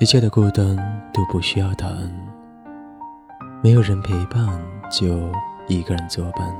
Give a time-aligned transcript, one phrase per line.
[0.00, 0.74] 一切的孤单
[1.12, 2.10] 都不需要答案，
[3.62, 4.48] 没有人陪伴
[4.90, 5.30] 就
[5.68, 6.50] 一个人作伴。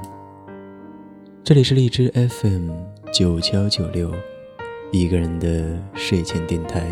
[1.43, 2.71] 这里是荔枝 FM
[3.11, 4.13] 九九九六，
[4.93, 6.87] 一个人的睡前电台，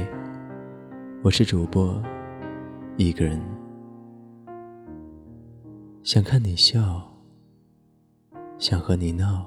[1.22, 2.02] 我是主播
[2.96, 3.38] 一个人，
[6.02, 6.80] 想看你笑，
[8.56, 9.44] 想和你闹，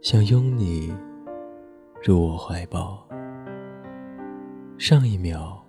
[0.00, 0.90] 想拥你
[2.02, 3.09] 入我怀抱。
[4.80, 5.62] 上一秒，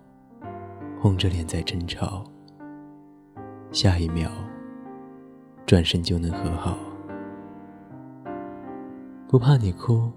[0.98, 2.24] 红着脸在争吵；
[3.70, 4.30] 下一秒，
[5.66, 6.78] 转身就能和好。
[9.28, 10.10] 不怕你哭，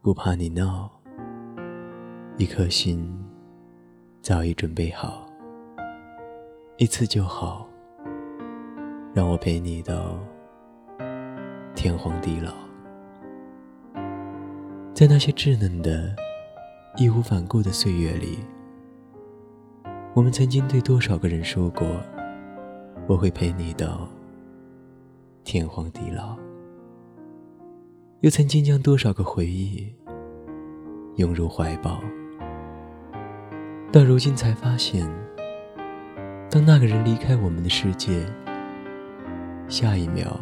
[0.00, 0.90] 不怕你闹，
[2.36, 3.16] 一颗心
[4.22, 5.24] 早已准备好，
[6.78, 7.64] 一次就好，
[9.14, 10.18] 让我陪你到
[11.76, 12.52] 天荒地老。
[14.92, 16.27] 在那些稚嫩的。
[16.96, 18.38] 义无反顾的岁月里，
[20.14, 21.86] 我们曾经对多少个人说过
[23.06, 24.08] ：“我会陪你到
[25.44, 26.36] 天荒地老。”
[28.20, 29.94] 又曾经将多少个回忆
[31.16, 32.00] 拥入怀抱。
[33.92, 35.08] 到如今才发现，
[36.50, 38.26] 当那个人离开我们的世界，
[39.68, 40.40] 下一秒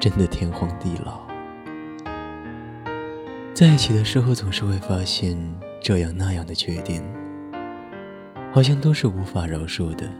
[0.00, 1.31] 真的天荒地老。
[3.54, 5.38] 在一起的时候，总是会发现
[5.80, 7.02] 这样那样的缺点，
[8.50, 10.10] 好像都是无法饶恕的。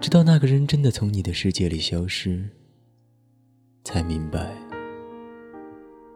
[0.00, 2.48] 直到那个人真的从你的世界里消失，
[3.84, 4.50] 才明白，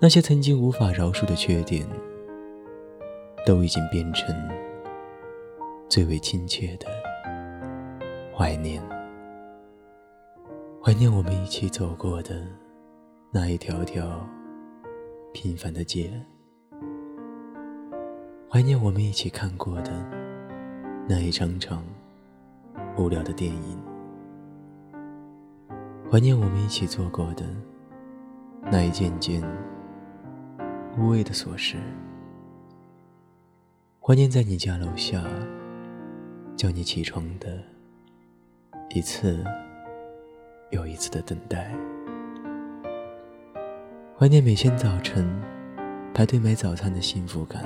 [0.01, 1.87] 那些曾经无法饶恕的缺点，
[3.45, 4.35] 都已经变成
[5.87, 6.87] 最为亲切的
[8.35, 8.83] 怀念。
[10.83, 12.43] 怀念我们一起走过的
[13.31, 14.27] 那一条条。
[15.33, 16.11] 平凡的街，
[18.51, 19.93] 怀念我们一起看过的
[21.09, 21.85] 那一场场
[22.97, 23.79] 无聊的电影，
[26.11, 27.45] 怀念我们一起做过的
[28.63, 29.43] 那一件件
[30.99, 31.77] 无谓的琐事，
[34.01, 35.23] 怀念在你家楼下
[36.57, 37.63] 叫你起床的
[38.91, 39.45] 一次
[40.71, 41.73] 又一次的等待。
[44.21, 45.25] 怀念每天早晨
[46.13, 47.63] 排队买早餐的幸福感，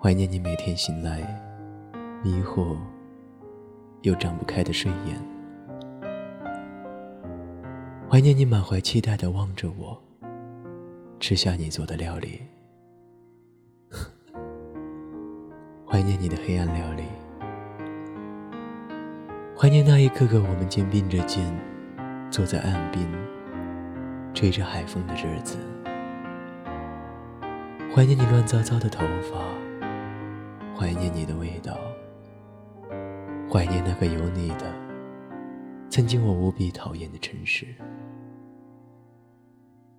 [0.00, 1.18] 怀念你每天醒来
[2.22, 2.76] 迷惑
[4.02, 5.20] 又张不开的睡眼，
[8.08, 10.00] 怀念你满怀期待的望着我
[11.18, 12.40] 吃下你做的料理，
[15.90, 17.02] 怀念你的黑暗料理，
[19.58, 21.44] 怀念那一个个我们肩并着肩
[22.30, 23.04] 坐在岸边。
[24.38, 25.58] 吹着海风的日子，
[27.92, 29.36] 怀念你乱糟糟的头发，
[30.78, 31.76] 怀念你的味道，
[33.50, 34.72] 怀念那个有你的
[35.90, 37.66] 曾经我无比讨厌的城市，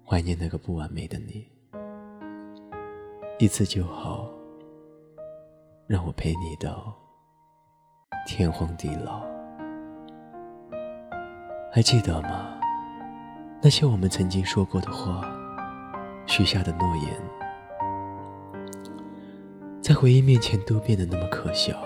[0.05, 1.45] 怀念那个不完美的你，
[3.39, 4.31] 一次就好，
[5.85, 6.95] 让我陪你到
[8.25, 9.21] 天荒地老，
[11.73, 12.55] 还记得吗？
[13.61, 15.29] 那些我们曾经说过的话，
[16.25, 17.13] 许下的诺言，
[19.81, 21.77] 在回忆面前都变得那么可笑。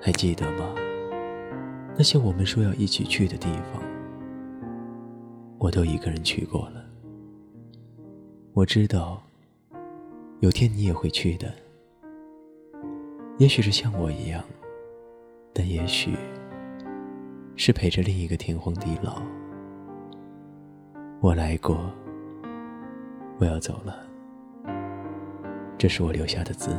[0.00, 0.74] 还记得吗？
[1.98, 3.82] 那些我们说要一起去的地方，
[5.58, 6.82] 我都一个人去过了。
[8.54, 9.22] 我知道，
[10.40, 11.52] 有天你也会去的。
[13.36, 14.42] 也许是像我一样，
[15.52, 16.16] 但也许
[17.54, 19.20] 是陪着另一个天荒地老。
[21.22, 21.78] 我来过，
[23.38, 23.94] 我要走了。
[25.76, 26.70] 这是我留下的字，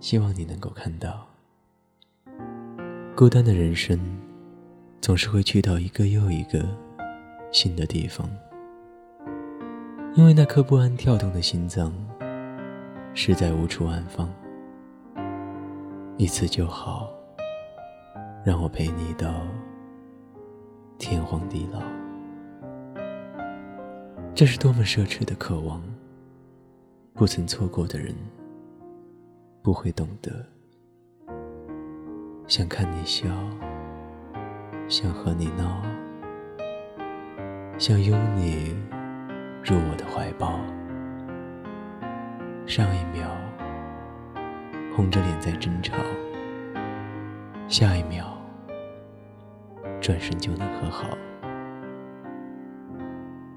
[0.00, 1.26] 希望你能够看到。
[3.14, 4.00] 孤单的人生，
[5.02, 6.66] 总是会去到一个又一个
[7.52, 8.26] 新的地方，
[10.14, 11.92] 因为那颗不安跳动的心脏，
[13.12, 14.32] 实在无处安放。
[16.16, 17.10] 一次就好，
[18.42, 19.42] 让我陪你到
[20.96, 21.82] 天荒地老。
[24.34, 25.82] 这是多么奢侈的渴望！
[27.12, 28.14] 不曾错过的人，
[29.62, 30.44] 不会懂得。
[32.48, 33.28] 想看你笑，
[34.88, 35.82] 想和你闹，
[37.78, 38.74] 想拥你
[39.62, 40.58] 入我的怀抱。
[42.66, 43.28] 上一秒，
[44.96, 45.94] 红着脸在争吵；
[47.68, 48.24] 下一秒，
[50.00, 51.06] 转身就能和好。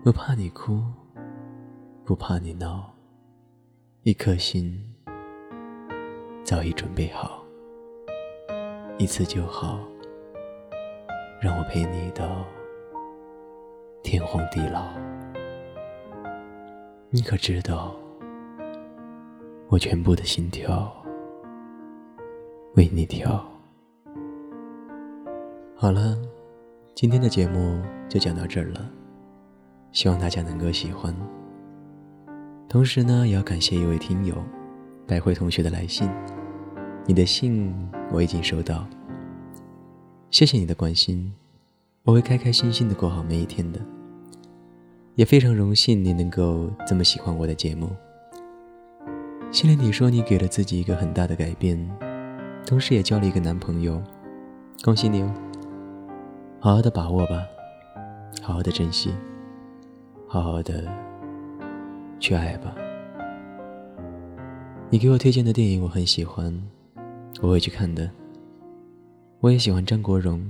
[0.06, 0.84] 不怕你哭，
[2.04, 2.94] 不怕你闹，
[4.04, 4.80] 一颗心
[6.44, 7.44] 早已准备好，
[9.00, 9.80] 一次就好，
[11.42, 12.46] 让我陪你到
[14.04, 14.86] 天荒地老。
[17.10, 17.96] 你可知道，
[19.70, 20.96] 我全部的心跳
[22.76, 23.44] 为你跳。
[25.76, 26.16] 好了，
[26.94, 28.88] 今天的节目就讲到这儿了，
[29.96, 31.16] 希望大家能够喜欢。
[32.68, 34.36] 同时呢，也要感谢一位听友
[35.08, 36.10] 百惠同学的来信，
[37.06, 37.74] 你的信
[38.12, 38.86] 我已经收到，
[40.30, 41.34] 谢谢你的关心，
[42.04, 43.80] 我会开开心心的过好每一天的，
[45.16, 47.90] 也非常荣幸你能够这么喜欢我的节目。
[49.52, 51.80] 信里你说你给了自己一个很大的改变，
[52.66, 54.04] 同时也交了一个男朋友，
[54.84, 55.34] 恭喜你哦！
[56.60, 57.42] 好好的把握吧，
[58.42, 59.14] 好好的珍惜，
[60.36, 60.84] 好好的。
[62.20, 62.76] 去爱吧。
[64.90, 66.54] 你给我推荐的电影我很喜欢，
[67.42, 68.12] 我会去看的。
[69.40, 70.46] 我也喜欢张国荣，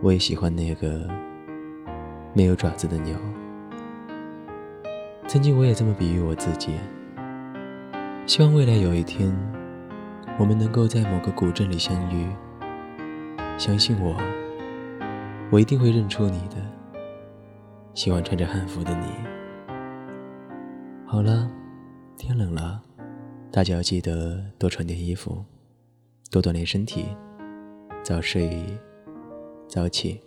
[0.00, 1.06] 我也喜欢那个
[2.32, 3.14] 没有爪子的鸟。
[5.26, 6.72] 曾经我也这么比喻我自己，
[8.24, 9.30] 希望未来有一天，
[10.38, 12.26] 我们能够在某个古镇里相遇。
[13.58, 14.16] 相信我，
[15.50, 16.56] 我一定会认出你的。
[17.94, 19.06] 喜欢穿着汉服的你。
[21.06, 21.50] 好了，
[22.16, 22.82] 天冷了，
[23.50, 25.44] 大家要记得多穿点衣服，
[26.30, 27.04] 多锻炼身体，
[28.02, 28.64] 早睡
[29.68, 30.20] 早起。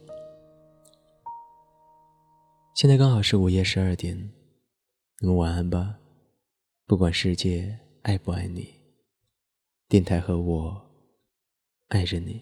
[2.75, 4.17] 现在刚好是午夜十二点，
[5.19, 5.95] 你们晚安吧。
[6.85, 8.73] 不管世界爱不爱你，
[9.87, 10.81] 电台和我
[11.87, 12.41] 爱着你。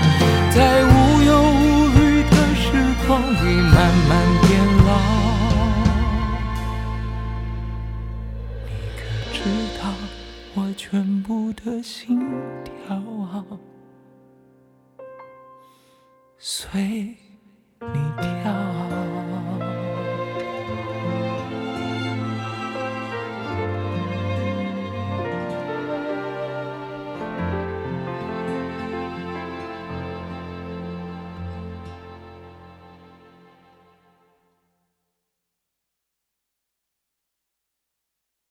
[11.51, 12.17] 我的心
[12.63, 13.03] 跳
[16.37, 16.81] 随
[17.81, 18.60] 你跳。